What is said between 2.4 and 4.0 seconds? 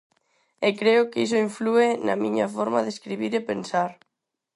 forma de escribir e pensar.